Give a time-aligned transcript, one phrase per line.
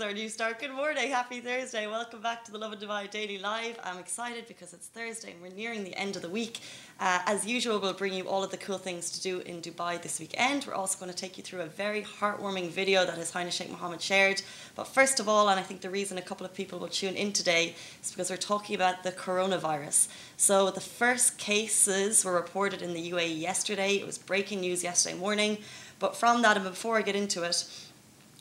[0.00, 0.58] is our new start.
[0.58, 1.86] Good morning, happy Thursday.
[1.86, 3.78] Welcome back to the Lovin Dubai Daily Live.
[3.84, 6.60] I'm excited because it's Thursday and we're nearing the end of the week.
[6.98, 10.00] Uh, as usual, we'll bring you all of the cool things to do in Dubai
[10.00, 10.64] this weekend.
[10.66, 13.70] We're also going to take you through a very heartwarming video that His Highness Sheikh
[13.70, 14.40] Mohammed shared.
[14.74, 17.14] But first of all, and I think the reason a couple of people will tune
[17.14, 20.08] in today is because we're talking about the coronavirus.
[20.38, 23.96] So the first cases were reported in the UAE yesterday.
[23.96, 25.58] It was breaking news yesterday morning.
[25.98, 27.66] But from that, and before I get into it,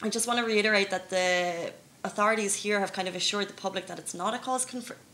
[0.01, 1.73] I just want to reiterate that the
[2.05, 4.65] authorities here have kind of assured the public that it's not a cause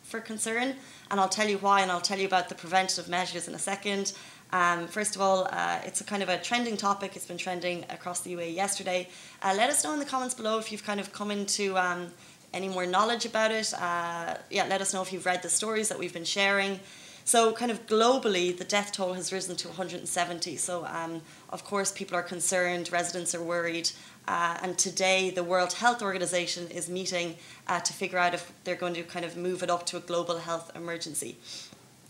[0.03, 0.75] for concern,
[1.09, 3.59] and I'll tell you why, and I'll tell you about the preventative measures in a
[3.59, 4.13] second.
[4.51, 7.15] Um, first of all, uh, it's a kind of a trending topic.
[7.15, 9.09] It's been trending across the UAE yesterday.
[9.41, 12.11] Uh, let us know in the comments below if you've kind of come into um,
[12.53, 13.73] any more knowledge about it.
[13.73, 16.79] Uh, yeah, let us know if you've read the stories that we've been sharing.
[17.27, 20.57] So, kind of globally, the death toll has risen to 170.
[20.57, 23.89] So, um, of course, people are concerned, residents are worried,
[24.27, 27.35] uh, and today, the World Health Organization is meeting
[27.67, 30.01] uh, to figure out if they're going to kind of move it up to a
[30.01, 31.35] global health emergency.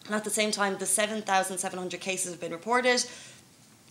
[0.06, 3.06] And at the same time, the 7,700 cases have been reported.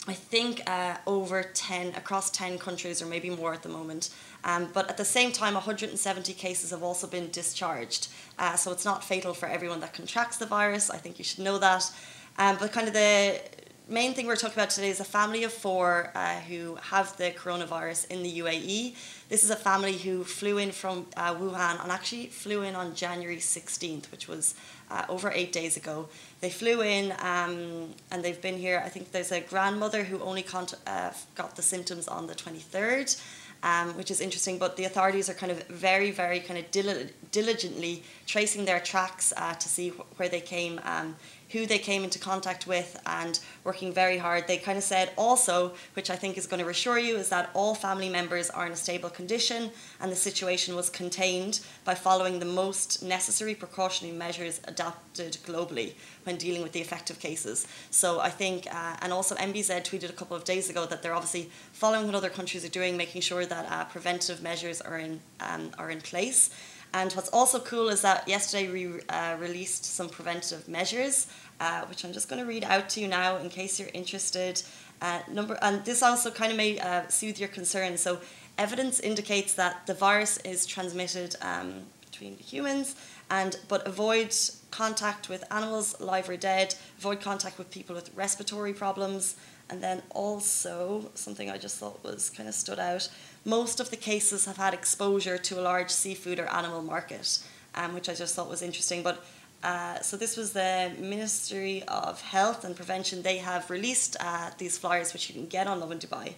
[0.07, 4.11] I think uh, over 10, across 10 countries, or maybe more at the moment.
[4.45, 8.09] Um, but at the same time, 170 cases have also been discharged.
[8.39, 10.91] Uh, so it's not fatal for everyone that contracts the virus.
[10.91, 11.91] I think you should know that.
[12.37, 13.41] Um, but kind of the
[13.89, 17.31] main thing we're talking about today is a family of four uh, who have the
[17.33, 18.95] coronavirus in the UAE.
[19.29, 22.95] This is a family who flew in from uh, Wuhan and actually flew in on
[22.95, 24.55] January 16th, which was
[24.91, 26.09] uh, over eight days ago.
[26.41, 28.83] They flew in um, and they've been here.
[28.85, 30.47] I think there's a grandmother who only
[30.87, 33.23] uh, got the symptoms on the 23rd.
[33.65, 34.59] Um, which is interesting.
[34.59, 39.33] But the authorities are kind of very, very kind of dil- diligently tracing their tracks
[39.39, 40.79] uh, to see wh- where they came.
[40.85, 41.17] Um,
[41.55, 44.49] who they came into contact with and working very hard.
[44.49, 47.51] They kind of said also, which I think is going to reassure you, is that
[47.55, 49.71] all family members are in a stable condition
[50.01, 55.93] and the situation was contained by following the most necessary precautionary measures adopted globally
[56.25, 57.69] when dealing with the effective cases.
[57.91, 61.15] So I think, uh, and also MBZ tweeted a couple of days ago that they're
[61.15, 65.21] obviously following what other countries are doing, making sure that uh, preventive measures are in
[65.41, 66.51] um, are in place.
[66.93, 71.27] And what's also cool is that yesterday we uh, released some preventative measures
[71.61, 74.63] uh, which I'm just going to read out to you now in case you're interested.
[75.01, 78.01] Uh, number and this also kind of may uh, soothe your concerns.
[78.01, 78.21] So,
[78.59, 82.97] evidence indicates that the virus is transmitted um, between humans,
[83.31, 84.35] and but avoid
[84.75, 86.75] contact with animals, live or dead.
[86.99, 89.37] Avoid contact with people with respiratory problems,
[89.71, 93.09] and then also something I just thought was kind of stood out.
[93.45, 97.39] Most of the cases have had exposure to a large seafood or animal market,
[97.75, 99.03] um, which I just thought was interesting.
[99.03, 99.25] But
[99.63, 103.23] uh, so this was the Ministry of Health and Prevention.
[103.23, 106.35] They have released uh, these flyers, which you can get on Lovin Dubai.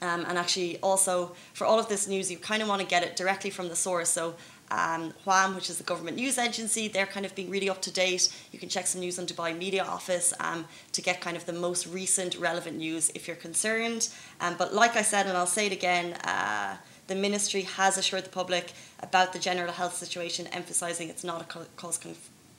[0.00, 3.02] Um, and actually, also for all of this news, you kind of want to get
[3.02, 4.10] it directly from the source.
[4.10, 4.34] So
[4.70, 7.90] um, WAM, which is the government news agency, they're kind of being really up to
[7.90, 8.34] date.
[8.52, 11.52] You can check some news on Dubai Media Office um, to get kind of the
[11.52, 14.08] most recent relevant news if you're concerned.
[14.40, 16.76] Um, but like I said, and I'll say it again, uh,
[17.06, 21.66] the ministry has assured the public about the general health situation, emphasising it's not a
[21.76, 21.98] cause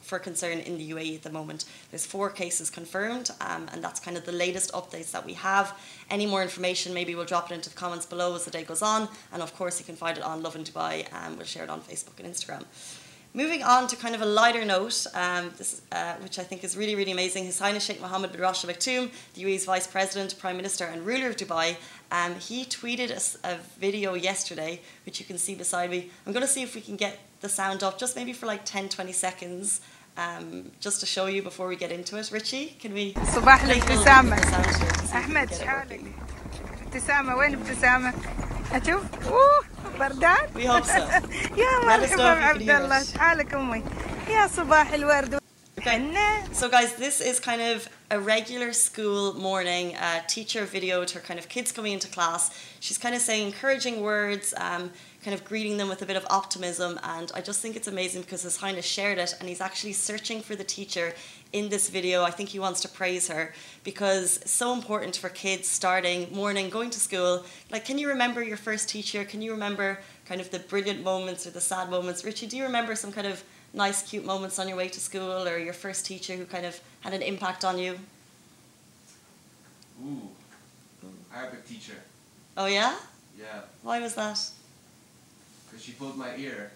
[0.09, 1.66] for concern in the UAE at the moment.
[1.92, 5.78] There's four cases confirmed, um, and that's kind of the latest updates that we have.
[6.09, 8.81] Any more information, maybe we'll drop it into the comments below as the day goes
[8.81, 11.69] on, and of course, you can find it on Lovin Dubai, and we'll share it
[11.69, 12.66] on Facebook and Instagram.
[13.36, 16.75] Moving on to kind of a lighter note, um, this, uh, which I think is
[16.75, 17.46] really, really amazing.
[17.46, 21.06] His Highness Sheikh Mohammed bin Rashid Al Maktoum, the UAE's Vice President, Prime Minister, and
[21.06, 21.75] ruler of Dubai,
[22.12, 26.09] um, he tweeted a, a, video yesterday, which you can see beside me.
[26.25, 28.66] I'm going to see if we can get the sound up, just maybe for like
[28.66, 29.81] 10, 20 seconds,
[30.19, 32.31] um, just to show you before we get into it.
[32.32, 33.15] Richie, can we?
[33.34, 34.37] صباح الابتسامة
[35.15, 36.00] أحمد شحالك
[36.87, 38.15] ابتسامة وين ابتسامة؟
[38.72, 39.65] أشوف أوه
[39.99, 40.99] بردان We hope so.
[41.56, 43.82] يا مرحبا عبد الله شحالك أمي
[44.28, 45.38] يا صباح الورد
[45.78, 46.00] Okay.
[46.53, 49.94] So, guys, this is kind of a regular school morning.
[49.97, 52.43] A teacher videoed her kind of kids coming into class.
[52.81, 54.91] She's kind of saying encouraging words, um,
[55.24, 57.00] kind of greeting them with a bit of optimism.
[57.04, 60.42] And I just think it's amazing because His Highness shared it and he's actually searching
[60.42, 61.13] for the teacher
[61.51, 62.24] in this video.
[62.24, 66.69] I think he wants to praise her because it's so important for kids starting morning,
[66.69, 67.44] going to school.
[67.71, 69.25] Like, can you remember your first teacher?
[69.25, 72.24] Can you remember kind of the brilliant moments or the sad moments?
[72.24, 73.44] Richie, do you remember some kind of
[73.74, 76.80] nice, cute moments on your way to school or your first teacher who kind of
[77.01, 78.00] had an impact on you?
[80.06, 80.30] Ooh,
[81.36, 81.95] Arabic teacher.
[82.56, 82.95] Oh, yeah?
[83.38, 83.62] Yeah.
[83.83, 84.39] Why was that?
[85.80, 86.72] Because she pulled my ear.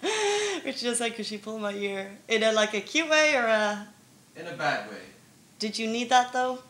[0.64, 2.10] Which just like, because she pulled my ear.
[2.26, 3.86] In a like a cute way or a.
[4.36, 5.02] In a bad way.
[5.58, 6.60] Did you need that though?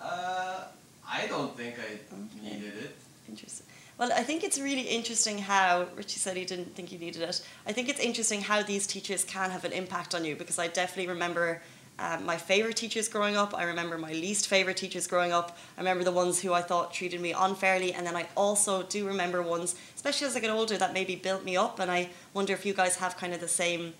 [0.00, 0.64] Uh,
[1.08, 2.56] I don't think I Okay.
[2.56, 2.96] needed it.
[3.28, 3.66] Interesting.
[3.96, 7.46] Well, I think it's really interesting how Richie said he didn't think he needed it.
[7.64, 10.66] I think it's interesting how these teachers can have an impact on you because I
[10.66, 11.62] definitely remember
[11.98, 13.56] um, my favorite teachers growing up.
[13.56, 15.56] I remember my least favorite teachers growing up.
[15.76, 19.06] I remember the ones who I thought treated me unfairly, and then I also do
[19.06, 21.78] remember ones, especially as I get older, that maybe built me up.
[21.78, 23.94] And I wonder if you guys have kind of the same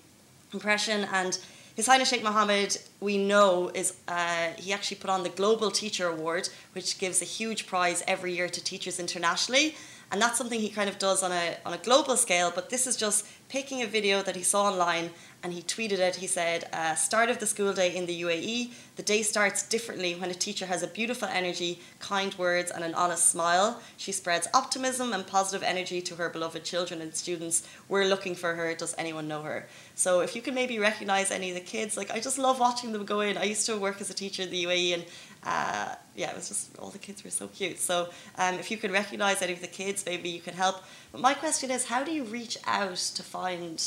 [0.53, 1.07] impression.
[1.11, 1.39] And
[1.75, 6.07] His Highness Sheikh Mohammed, we know, is uh, he actually put on the Global Teacher
[6.07, 9.75] Award, which gives a huge prize every year to teachers internationally.
[10.11, 12.87] And that's something he kind of does on a, on a global scale, but this
[12.87, 15.09] is just picking a video that he saw online
[15.47, 16.17] and he tweeted it.
[16.17, 18.71] He said, uh, Start of the school day in the UAE.
[18.97, 22.93] The day starts differently when a teacher has a beautiful energy, kind words, and an
[22.93, 23.81] honest smile.
[23.95, 27.65] She spreads optimism and positive energy to her beloved children and students.
[27.87, 28.75] We're looking for her.
[28.75, 29.69] Does anyone know her?
[29.95, 32.91] So if you can maybe recognize any of the kids, like I just love watching
[32.91, 33.37] them go in.
[33.37, 35.05] I used to work as a teacher in the UAE and
[35.45, 37.79] uh, yeah, it was just all the kids were so cute.
[37.79, 40.83] So um, if you can recognize any of the kids, maybe you can help.
[41.13, 43.81] But my question is, how do you reach out to find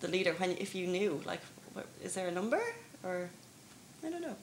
[0.00, 1.40] the leader when if you knew like
[1.72, 2.60] what, is there a number
[3.02, 3.30] or
[4.04, 4.36] I don't know.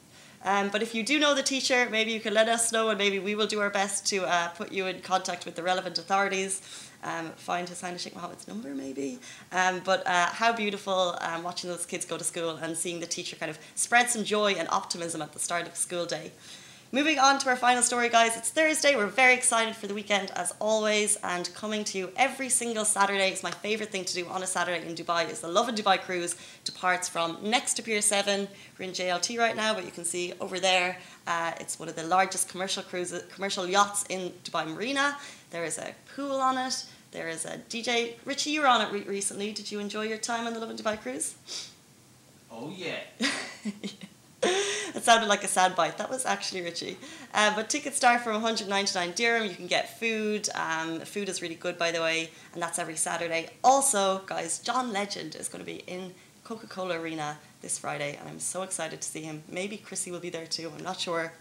[0.44, 2.98] Um, but if you do know the teacher, maybe you can let us know, and
[2.98, 6.00] maybe we will do our best to uh, put you in contact with the relevant
[6.00, 6.62] authorities.
[7.03, 9.19] Um, find Highness Sheikh Mohammed's number, maybe.
[9.51, 13.07] Um, but uh, how beautiful um, watching those kids go to school and seeing the
[13.07, 16.31] teacher kind of spread some joy and optimism at the start of school day.
[16.93, 18.35] Moving on to our final story, guys.
[18.35, 18.97] It's Thursday.
[18.97, 23.29] We're very excited for the weekend, as always, and coming to you every single Saturday.
[23.29, 25.29] It's my favourite thing to do on a Saturday in Dubai.
[25.29, 26.35] Is the Lovin Dubai cruise
[26.65, 28.49] departs from next to Pier Seven.
[28.77, 30.97] We're in JLT right now, but you can see over there.
[31.27, 35.17] Uh, it's one of the largest commercial cruises, commercial yachts in Dubai Marina.
[35.51, 36.83] There is a pool on it.
[37.11, 38.15] There is a DJ.
[38.25, 39.53] Richie, you were on it re- recently.
[39.53, 41.35] Did you enjoy your time on the Lovin Dubai cruise?
[42.51, 42.99] Oh yeah.
[45.01, 45.98] it sounded like a sad bite.
[45.98, 46.95] That was actually Richie.
[47.33, 49.48] Uh, but tickets start from 199 dirham.
[49.50, 50.48] You can get food.
[50.53, 53.50] Um, food is really good, by the way, and that's every Saturday.
[53.63, 56.13] Also, guys, John Legend is going to be in
[56.44, 59.42] Coca Cola Arena this Friday, and I'm so excited to see him.
[59.50, 60.71] Maybe Chrissy will be there too.
[60.77, 61.33] I'm not sure.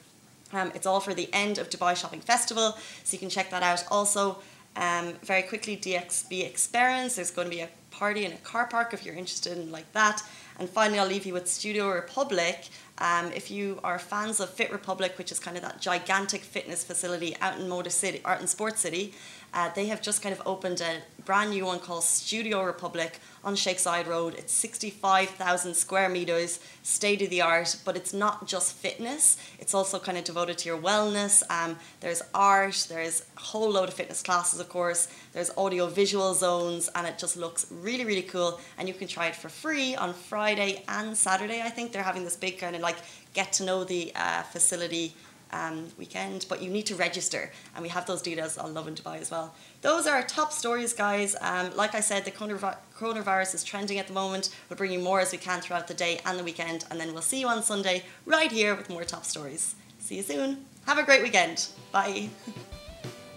[0.55, 3.63] Um, it's all for the end of Dubai Shopping Festival, so you can check that
[3.63, 3.85] out.
[3.91, 4.39] Also,
[4.77, 7.17] um, very quickly, DXB Experience.
[7.17, 9.93] There's going to be a party in a car park if you're interested in like
[9.93, 10.23] that.
[10.59, 12.69] And finally, I'll leave you with Studio Republic.
[13.01, 16.85] Um, if you are fans of Fit Republic, which is kind of that gigantic fitness
[16.85, 19.15] facility out in Motor City, Art and Sports City,
[19.53, 23.57] uh, they have just kind of opened a brand new one called Studio Republic on
[23.57, 24.35] Sheikh Zayed Road.
[24.35, 29.39] It's 65,000 square meters, state of the art, but it's not just fitness.
[29.59, 31.43] It's also kind of devoted to your wellness.
[31.51, 35.09] Um, there's art, there's a whole load of fitness classes, of course.
[35.33, 38.61] There's audio visual zones, and it just looks really, really cool.
[38.79, 41.63] And you can try it for free on Friday and Saturday.
[41.63, 42.90] I think they're having this big kind of like
[43.35, 45.15] get to know the uh, facility
[45.53, 49.21] um, weekend, but you need to register, and we have those details on Lovin Dubai
[49.21, 49.55] as well.
[49.83, 51.37] Those are our top stories, guys.
[51.41, 54.55] Um, like I said, the coronavirus is trending at the moment.
[54.69, 57.13] We'll bring you more as we can throughout the day and the weekend, and then
[57.13, 59.75] we'll see you on Sunday right here with more top stories.
[59.99, 60.65] See you soon.
[60.87, 61.69] Have a great weekend.
[61.93, 62.31] Bye.